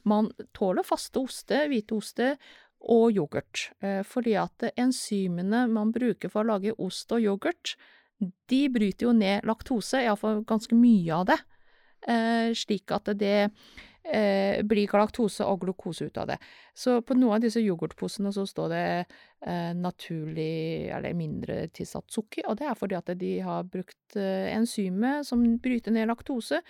[0.07, 2.35] man tåler faste oster, hvite oster
[2.79, 3.71] og yoghurt.
[4.07, 7.75] fordi at enzymene man bruker for å lage ost og yoghurt,
[8.19, 11.37] de bryter jo ned laktose, iallfall ganske mye av det,
[12.07, 13.49] eh, slik at det
[14.03, 16.37] eh, blir laktose og glukose ut av det.
[16.73, 22.47] Så på noen av disse yoghurtposene så står det eh, naturlig eller mindre tilsatt sukker,
[22.47, 26.61] og det er fordi at de har brukt eh, enzymet som bryter ned laktose,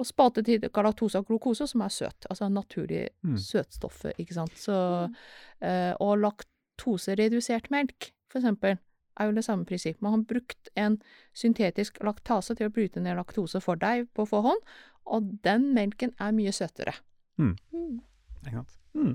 [0.00, 2.26] og spate til galaktose og glukose, som er søt.
[2.30, 3.36] Altså naturlig mm.
[3.36, 4.54] søtstoffet, ikke sant.
[4.58, 4.76] Så,
[5.08, 5.66] mm.
[5.68, 8.78] eh, og laktoseredusert melk, for eksempel
[9.20, 10.00] er jo det samme prinsipp.
[10.00, 10.96] Man har brukt en
[11.36, 14.62] syntetisk laktase til å bryte ned laktose for deg på forhånd,
[15.04, 16.94] og den melken er mye søtere.
[17.36, 17.54] Mm.
[17.74, 18.00] Mm.
[18.46, 18.78] Ikke sant.
[18.96, 19.14] Mm.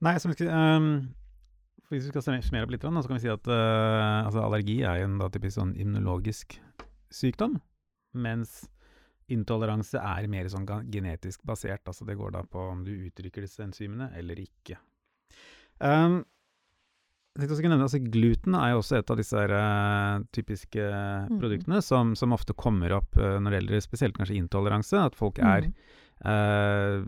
[0.00, 0.90] Nei, så skal, um,
[1.92, 5.04] hvis vi skal summere opp litt, så kan vi si at uh, altså allergi er
[5.04, 6.56] en da, typisk sånn immunologisk
[7.14, 7.58] sykdom,
[8.16, 8.64] mens
[9.34, 11.86] intoleranse er mer sånn genetisk basert.
[11.88, 14.78] Altså det går da på om du uttrykker disse enzymene eller ikke.
[15.80, 16.20] Um,
[17.40, 20.84] nevne, altså Gluten er jo også et av disse her, uh, typiske
[21.30, 21.38] mm.
[21.40, 25.00] produktene som, som, ofte kommer opp uh, når det gjelder spesielt kanskje intoleranse.
[25.00, 25.70] At folk er
[26.26, 27.00] uh,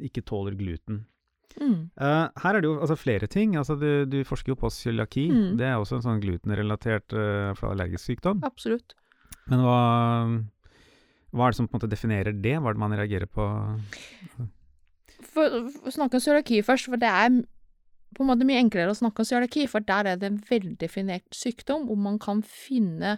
[0.00, 1.04] ikke tåler gluten.
[1.60, 1.90] Mm.
[1.98, 3.56] her er det jo altså, flere ting.
[3.58, 5.26] Altså, du, du forsker jo på cøliaki.
[5.34, 5.58] Mm.
[5.58, 7.14] Det er også en sånn glutenrelatert
[7.66, 8.42] allergisk sykdom.
[8.46, 8.94] Absolutt.
[9.50, 9.80] Men hva,
[11.30, 12.56] hva er det som på en måte definerer det?
[12.58, 13.42] Hva er det man reagerer på?
[15.30, 17.28] For, for snakke om cøliaki først, for det er
[18.16, 21.30] på en måte mye enklere å snakke om cøliaki, for der er det en veldefinert
[21.36, 23.10] sykdom hvor man kan finne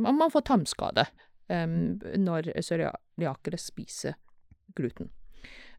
[0.00, 1.06] Man får tarmskade
[1.52, 1.68] eh,
[2.18, 4.18] når cøliakere spiser
[4.74, 5.12] gluten.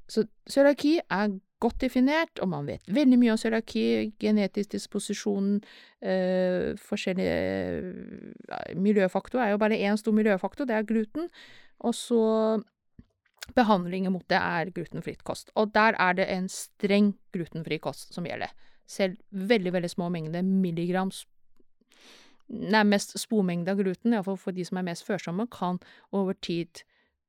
[0.08, 5.60] Så cøliaki er godt definert, og man vet veldig mye om cøliaki, genetisk disposisjon,
[6.02, 11.30] eh, forskjellige eh, Miljøfaktor er jo bare én stor miljøfaktor, det er gluten.
[11.80, 12.64] Og så
[13.56, 15.52] behandlingen mot det er glutenfritt kost.
[15.56, 18.52] Og der er det en streng glutenfri kost som gjelder.
[18.88, 21.12] Selv veldig, veldig små mengder milligram
[22.46, 25.80] Nærmest spormengde av gluten, iallfall for de som er mest førsomme, kan
[26.14, 26.84] over tid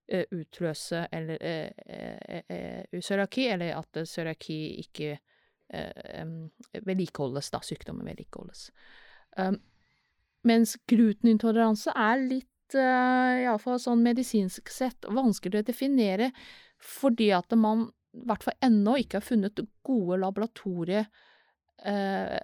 [0.09, 5.17] utløse eller eh, eh, cøliaki, eller at cøliaki ikke
[6.87, 7.59] vedlikeholdes, da.
[7.59, 8.69] Sykdommen vedlikeholdes.
[10.47, 16.31] Mens glutenintoleranse er litt, iallfall sånn medisinsk sett, vanskelig å definere,
[16.79, 21.03] fordi at man i hvert fall ennå ikke har funnet gode laboratorie
[21.83, 22.39] uh,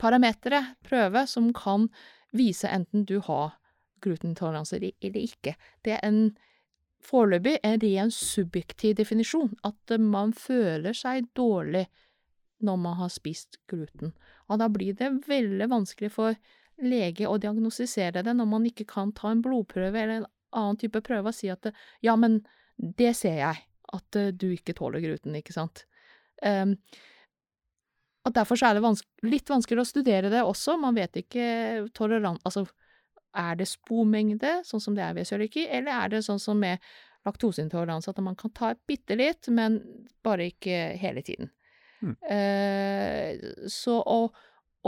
[0.00, 1.88] parametere, prøve, som kan
[2.36, 3.56] vise enten du har
[4.04, 5.56] glutenintoleranse eller ikke.
[5.84, 6.22] Det er en
[7.04, 11.86] foreløpig en ren subjektiv definisjon, at man føler seg dårlig
[12.60, 14.12] når man har spist gluten.
[14.52, 16.36] Og da blir det veldig vanskelig for
[16.80, 21.00] lege å diagnostisere det når man ikke kan ta en blodprøve eller en annen type
[21.06, 21.70] prøve og si at
[22.04, 22.40] ja, men
[22.76, 25.84] det ser jeg, at eh, du ikke tåler gluten, ikke sant.
[26.40, 26.76] Um,
[28.24, 30.76] og derfor er det vans litt vanskeligere å studere det også.
[30.80, 31.46] Man vet ikke
[31.96, 32.40] tolerant...
[32.48, 32.66] Altså,
[33.36, 36.82] er det spormengde, sånn som det er ved cøliaki, eller er det sånn som med
[37.26, 39.80] laktoseintoleranse, at man kan ta bitte litt, men
[40.24, 41.50] bare ikke hele tiden.
[42.00, 42.14] Mm.
[42.32, 44.36] Eh, så og,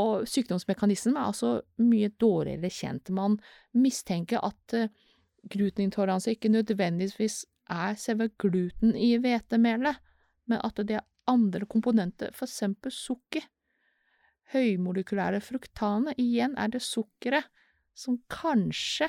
[0.00, 3.12] og sykdomsmekanismen er altså mye dårligere kjent.
[3.12, 3.36] Man
[3.76, 4.88] mistenker at uh,
[5.52, 10.00] glutenintoleranse ikke nødvendigvis er selve gluten i hvetemelet,
[10.48, 13.44] men at det er andre komponenter, for eksempel sukker.
[14.52, 17.48] Høymolekylære fruktane, igjen er det sukkeret
[17.94, 19.08] som kanskje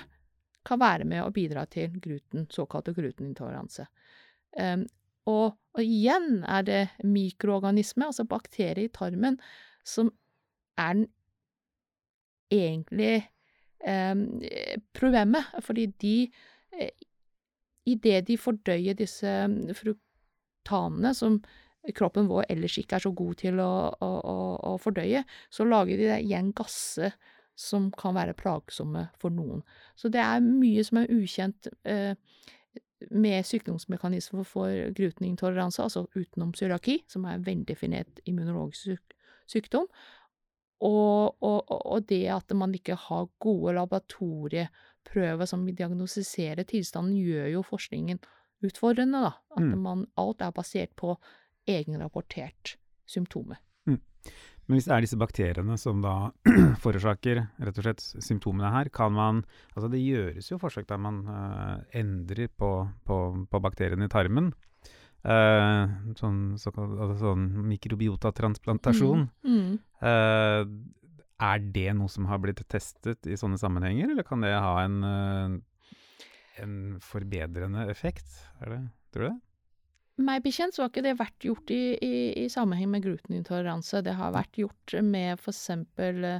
[0.68, 3.88] kan være med å bidra til gluten, såkalte glutenintoleranse.
[4.60, 4.86] Um,
[5.30, 9.40] og, og, igjen er det mikroorganisme, altså bakterier i tarmen,
[9.88, 10.12] som
[10.80, 11.08] er den
[12.54, 13.24] egentlige
[13.88, 14.28] um,
[14.96, 16.16] problemet, fordi de
[16.80, 16.94] eh,
[17.84, 19.28] Idet de fordøyer disse
[19.76, 21.34] fruktanene, som
[21.92, 24.36] kroppen vår ellers ikke er så god til å, å, å,
[24.70, 27.12] å fordøye, så lager de igjen gasser
[27.56, 29.62] som kan være plagsomme for noen.
[29.96, 32.16] Så det er mye som er ukjent eh,
[33.12, 39.18] med sykdomsmekanismer for glutenintoleranse, altså utenom cøliaki, som er en veldefinert immunologisk syk
[39.54, 39.90] sykdom,
[40.84, 47.62] og, og, og, det at man ikke har gode laboratorieprøver som diagnostiserer tilstanden, gjør jo
[47.68, 48.20] forskningen
[48.64, 49.32] utfordrende, da.
[49.56, 49.78] At mm.
[49.84, 51.16] man, alt er basert på
[51.70, 52.76] egenrapportert
[53.08, 53.62] symptomer.
[53.88, 54.00] Mm.
[54.64, 56.32] Men hvis det er disse bakteriene som da
[56.84, 59.42] forårsaker rett og slett symptomene her, kan man
[59.74, 62.72] Altså det gjøres jo forsøk der man uh, endrer på,
[63.08, 63.18] på,
[63.50, 64.54] på, bakteriene i tarmen.
[65.24, 69.28] Uh, sånn, såkalt, altså sånn mikrobiotatransplantasjon.
[69.44, 69.60] Mm.
[69.60, 69.78] Mm.
[70.04, 74.76] Uh, er det noe som har blitt testet i sånne sammenhenger, eller kan det ha
[74.84, 75.00] en,
[76.62, 78.38] en forbedrende effekt?
[78.64, 79.40] Er det, tror du det?
[80.22, 84.02] Meg bekjent så har ikke det vært gjort i, i, i sammenheng med glutenintoleranse.
[84.06, 86.40] Det har vært gjort med eksempel eh,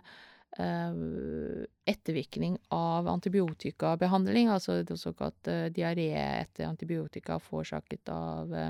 [1.90, 8.70] ettervirkning av antibiotikabehandling, altså det såkalt eh, diaré etter antibiotika forårsaket av eh,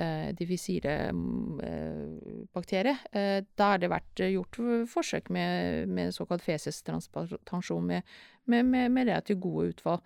[0.00, 2.96] eh diffisire-bakterie.
[3.12, 4.56] Mm, eh, da har det vært gjort
[4.90, 8.02] forsøk med, med såkalt fesestransplantasjon med,
[8.50, 10.00] med, med, med relativt gode utfall.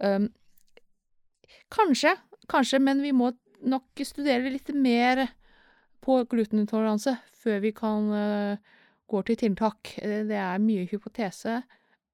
[0.00, 0.32] Um,
[1.68, 2.16] kanskje,
[2.48, 3.32] kanskje, men vi må
[3.66, 5.26] nok studere litt mer
[6.00, 8.76] på glutenintoleranse før vi kan uh,
[9.10, 9.94] gå til tiltak.
[10.00, 11.60] Eh, det er mye hypotese.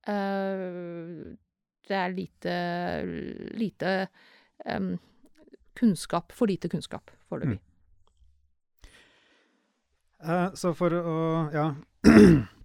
[0.07, 1.37] Uh,
[1.87, 2.55] det er lite,
[3.55, 3.93] lite
[4.67, 4.97] um,
[5.79, 7.61] kunnskap, for lite kunnskap foreløpig.
[7.61, 7.73] Mm.
[10.27, 11.17] Uh, så for å
[11.55, 11.71] Ja.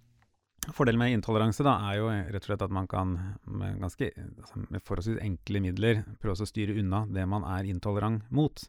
[0.70, 3.16] Fordelen med intoleranse da, er jo rett og slett at man kan
[3.50, 8.28] med, ganske, altså med forholdsvis enkle midler prøve å styre unna det man er intolerant
[8.30, 8.62] mot.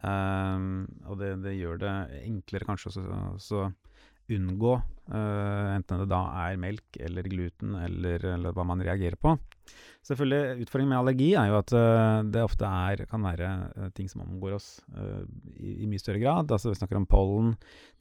[0.00, 3.64] Um, og det, det, gjør det enklere kanskje å
[4.30, 4.76] unngå,
[5.12, 9.34] uh, enten det da er melk eller gluten eller, eller, hva man reagerer på.
[10.02, 14.10] Selvfølgelig, Utfordringen med allergi er jo at uh, det ofte er, kan være uh, ting
[14.10, 14.68] som omgår oss
[15.58, 16.50] i, i, mye større grad.
[16.50, 17.52] Altså Vi snakker om pollen.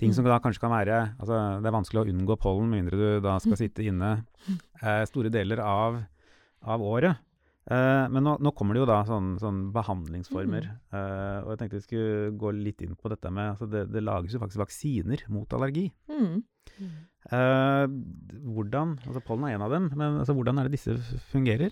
[0.01, 0.17] Ting mm.
[0.17, 3.25] som da kanskje kan være altså Det er vanskelig å unngå pollen med mindre du
[3.25, 4.15] da skal sitte inne
[5.09, 6.01] store deler av,
[6.65, 7.21] av året.
[7.71, 10.65] Uh, men nå, nå, kommer det jo da sånne, sånn behandlingsformer.
[10.67, 10.89] Mm.
[10.91, 14.03] Uh, og jeg tenkte vi skulle gå litt inn på dette med altså det, det
[14.03, 15.85] lages jo faktisk vaksiner mot allergi.
[16.11, 16.41] Mm.
[17.31, 17.85] Uh,
[18.51, 20.97] hvordan altså Pollen er en av dem, men altså, hvordan er det disse
[21.31, 21.71] fungerer?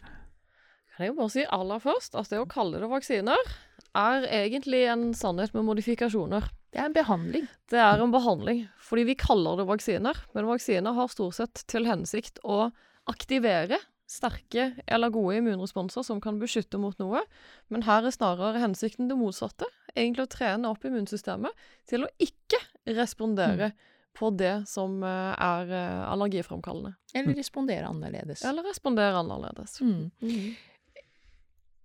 [0.96, 3.54] Kan jeg jo bare si aller først at det å kalle det vaksiner
[3.98, 6.48] er egentlig en sannhet med modifikasjoner.
[6.70, 7.48] Det er en behandling.
[7.72, 10.20] Det er en behandling, fordi vi kaller det vaksiner.
[10.36, 12.68] Men vaksiner har stort sett til hensikt å
[13.10, 17.22] aktivere sterke eller gode immunresponser som kan beskytte mot noe,
[17.70, 19.68] men her er snarere hensikten det motsatte.
[19.94, 22.60] Egentlig å trene opp immunsystemet til å ikke
[22.98, 23.86] respondere mm.
[24.18, 25.70] på det som eh, er
[26.10, 26.10] allergiframkallende.
[26.10, 26.96] allergifremkallende.
[27.14, 28.44] Eller respondere annerledes.
[28.50, 29.78] Eller respondere annerledes.
[29.86, 30.10] Mm.
[30.26, 30.50] Mm.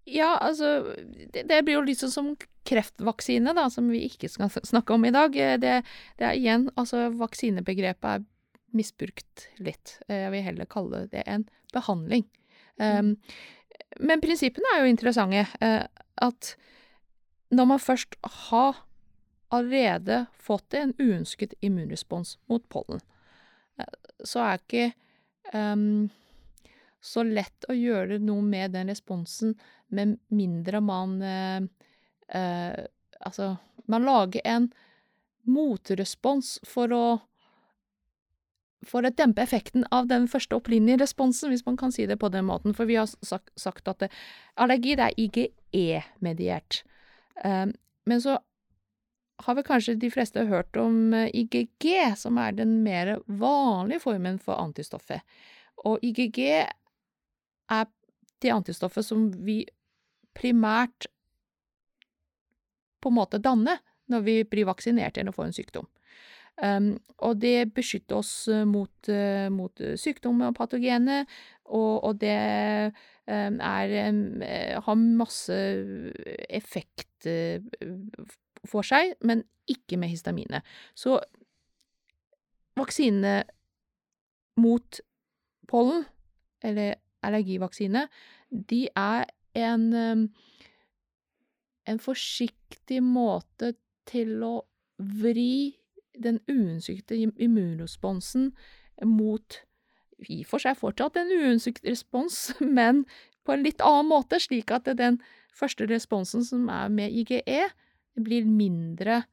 [0.05, 0.95] Ja, altså
[1.33, 2.31] det, det, blir jo litt sånn som
[2.69, 5.37] kreftvaksine, da, som vi ikke skal snakke om i dag.
[5.37, 5.81] Eh, det,
[6.21, 8.25] det er igjen, altså vaksinebegrepet er
[8.75, 9.99] misbrukt litt.
[10.11, 12.25] Jeg vil heller kalle det en behandling.
[12.81, 13.15] Um,
[14.01, 15.45] men prinsippene er jo interessante.
[15.63, 15.87] Uh,
[16.25, 16.55] at
[17.55, 18.17] når man først
[18.51, 18.83] har
[19.55, 23.03] allerede fått en uønsket immunrespons mot pollen,
[23.81, 24.87] uh, så er ikke
[25.55, 26.09] um,
[27.05, 29.55] så lett å gjøre noe med den responsen
[29.95, 31.63] med mindre man uh,
[33.25, 33.55] Altså,
[33.87, 34.67] man lager en
[35.49, 37.05] motrespons for å
[38.89, 42.31] for å dempe effekten av den første opprinnelige responsen, hvis man kan si det på
[42.33, 42.75] den måten.
[42.77, 44.11] For vi har sagt, sagt at det,
[44.61, 46.83] allergi det er IGE-mediert.
[47.45, 47.75] Um,
[48.09, 48.39] men så
[49.45, 54.39] har vel kanskje de fleste hørt om eh, IGG, som er den mer vanlige formen
[54.39, 55.25] for antistoffet.
[55.85, 57.89] Og IGG er
[58.45, 59.65] det antistoffet som vi
[60.35, 61.09] primært
[63.03, 65.89] på en måte danner når vi blir vaksinert eller får en sykdom.
[66.63, 66.93] Um,
[67.27, 71.25] og det beskytter oss eh, mot, uh, mot sykdommer og patogener,
[71.65, 72.37] og, og det
[73.27, 74.21] um, er um,
[74.87, 75.57] har masse
[76.47, 77.27] effekt
[78.69, 80.63] for seg, men ikke med histaminet.
[80.95, 81.17] Så
[82.79, 83.41] vaksine
[84.61, 85.01] mot
[85.67, 86.05] pollen,
[86.63, 88.07] eller allergivaksine,
[88.51, 89.25] de er
[89.59, 90.29] en
[91.89, 93.75] en forsiktig måte
[94.09, 94.55] til å
[95.21, 95.75] vri
[96.15, 98.53] den uønskede immunresponsen
[99.05, 99.61] mot
[100.31, 103.05] i og for seg fortsatt en uønsket respons, men
[103.45, 105.19] på en litt annen måte, slik at den
[105.55, 107.67] første responsen som er med IGE,
[108.15, 109.25] blir mindre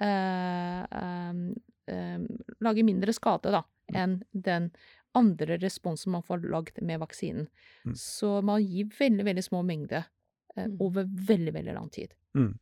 [0.00, 2.22] eh, eh,
[2.60, 3.62] Lager mindre skade, da,
[3.96, 4.68] enn den
[5.16, 7.46] andre responsen man får lagd med vaksinen.
[7.88, 7.94] Mm.
[7.96, 10.04] Så man gir veldig, veldig små mengder
[10.54, 10.76] eh, mm.
[10.84, 12.12] over veldig, veldig lang tid.
[12.36, 12.52] Mm.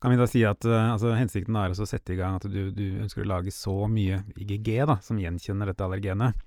[0.00, 2.68] Kan vi da si at uh, altså, hensikten er å sette i gang at du,
[2.74, 6.38] du, ønsker å lage så mye IGG da, som gjenkjenner dette allergenet,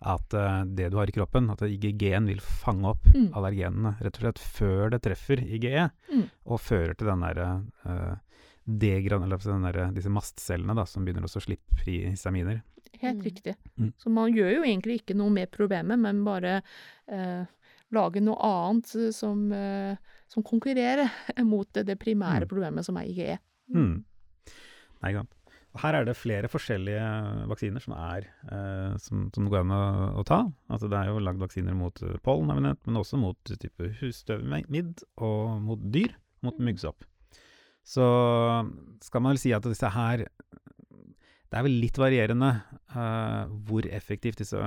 [0.00, 3.32] at uh, det du har i kroppen, at IGG-en vil fange opp mm.
[3.36, 6.26] allergenene rett og slett før det treffer IGE, mm.
[6.46, 7.48] og fører til den derre
[7.82, 8.14] uh,
[8.64, 12.62] degran, eller den der, disse mastcellene da, som begynner å slippe fri histaminer.
[13.00, 13.56] Helt riktig.
[13.74, 13.92] Mm.
[13.98, 16.60] Så man gjør jo egentlig ikke noe med problemet, men bare
[17.10, 17.42] uh,
[17.94, 19.48] lager noe annet som
[20.30, 21.10] som konkurrerer
[21.52, 22.50] mot det primære mm.
[22.50, 23.36] problemet som er IGE.
[23.74, 24.00] Mm.
[25.00, 25.36] Nei, sant?
[25.78, 27.02] her er det flere forskjellige
[27.46, 29.82] vaksiner som er eh, som, som går an å,
[30.18, 30.40] å, ta.
[30.66, 35.60] Altså Det er jo lagd vaksiner mot eh, pollen, men også mot type husstøvmidd og
[35.62, 36.98] mot dyr, mot myggsopp.
[37.06, 37.46] muggsopp.
[37.86, 38.04] Så
[39.06, 40.26] skal man vel si at disse her
[41.50, 42.50] Det er vel litt varierende
[42.90, 44.58] eh, hvor effektivt disse,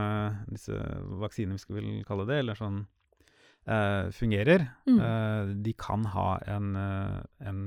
[0.47, 0.80] disse
[1.19, 2.86] vaksinene, vi skal vel kalle det, eller sånn
[3.70, 4.66] uh, fungerer.
[4.88, 4.99] Mm.
[4.99, 7.64] Uh, de kan ha en, uh, en,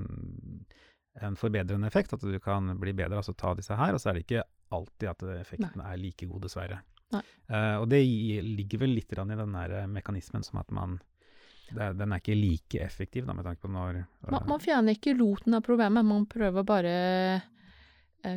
[1.23, 3.97] en, forbedrende effekt, at du kan bli bedre altså ta disse her.
[3.97, 5.91] Og så er det ikke alltid at effekten Nei.
[5.93, 6.83] er like god, dessverre.
[7.79, 8.01] og det
[8.43, 10.97] ligger vel litt i den der mekanismen som at man
[11.71, 15.15] er, den er ikke like effektiv, da, med tanke på når man, man fjerner ikke
[15.19, 16.97] roten av problemet, man prøver bare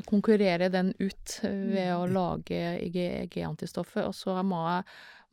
[0.06, 2.14] konkurrere den ut ved å mm.
[2.14, 4.06] lage IG-antistoffer.
[4.06, 4.86] Og så må jeg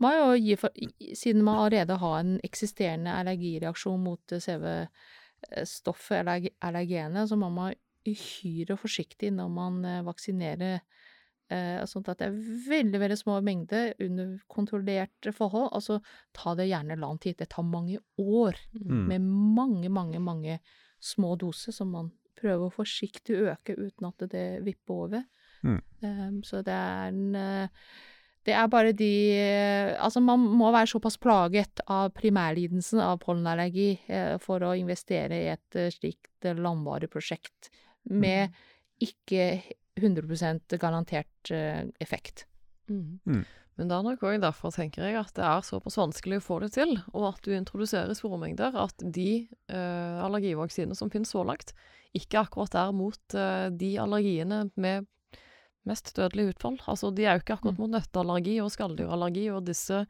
[0.03, 0.77] må jo gi for,
[1.17, 7.77] Siden man allerede har en eksisterende allergireaksjon mot eh, CV-stoffet eller allergenet, så må man
[8.07, 10.83] uhyre forsiktig når man eh, vaksinerer.
[11.47, 15.71] Eh, sånn at det er veldig veldig små mengder under kontrollerte forhold.
[15.79, 16.01] Altså
[16.35, 17.39] ta det gjerne lang tid.
[17.39, 19.05] Det tar mange år mm.
[19.13, 20.59] med mange, mange, mange
[21.03, 25.25] små doser som man prøver å forsiktig øke uten at det vipper over.
[25.63, 25.81] Mm.
[26.03, 27.87] Um, så det er en uh,
[28.47, 29.11] det er bare de
[29.99, 35.51] Altså, man må være såpass plaget av primærlidelsen av pollenallergi eh, for å investere i
[35.55, 37.71] et eh, slikt langvarig prosjekt
[38.07, 38.59] med mm.
[39.09, 39.47] ikke
[39.99, 42.45] 100 garantert eh, effekt.
[42.91, 43.19] Mm.
[43.27, 43.43] Mm.
[43.77, 46.61] Men det er nok òg derfor, tenker jeg, at det er såpass vanskelig å få
[46.63, 51.43] det til, og at du introduserer store mengder, at de eh, allergivaksinene som finnes så
[51.45, 51.75] langt,
[52.17, 53.35] ikke akkurat er mot
[53.77, 55.05] de allergiene med
[55.89, 56.79] mest dødelig utfall.
[56.91, 57.83] Altså, de er jo ikke akkurat mm.
[57.83, 60.03] mot nøtteallergi og skalldyrallergi og disse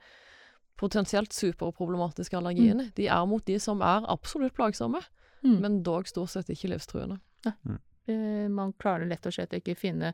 [0.81, 2.89] potensielt superproblematiske allergiene.
[2.89, 2.95] Mm.
[2.97, 5.01] De er mot de som er absolutt plagsomme,
[5.45, 5.59] mm.
[5.63, 7.21] men dog stort sett ikke livstruende.
[7.47, 7.55] Ja.
[7.65, 7.79] Mm.
[8.07, 10.13] Eh, man klarer lett og slett ikke finne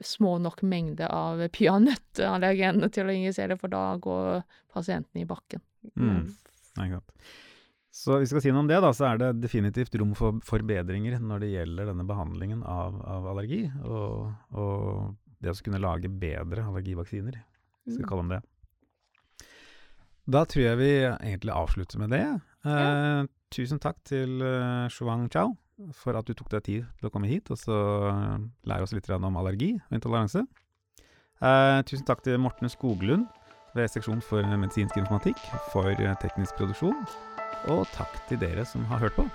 [0.00, 5.62] små nok mengde av peanøttallergenene til å injisere, for da går pasienten i bakken.
[5.98, 6.30] Mm.
[6.78, 7.12] Nei, godt.
[7.90, 10.38] Så hvis vi skal si noe om det, da, så er det definitivt rom for
[10.46, 16.10] forbedringer når det gjelder denne behandlingen av, av allergi, og, og, det å kunne lage
[16.12, 17.38] bedre allergivaksiner,
[17.82, 18.10] hvis vi skal mm.
[18.12, 18.40] kalle dem det.
[20.30, 22.24] Da tror jeg vi egentlig avslutter med det.
[22.68, 25.56] Eh, tusen takk til uh, Shuang Chao
[25.96, 27.76] for at du tok deg tid til å komme hit og så
[28.68, 30.44] lære oss litt om allergi og intoleranse.
[31.40, 33.26] Eh, tusen takk til Morten Skoglund
[33.74, 35.40] ved seksjon for medisinsk informatikk
[35.72, 35.88] for
[36.20, 37.00] teknisk produksjon.
[37.70, 39.26] Og takk til dere som har hørt på.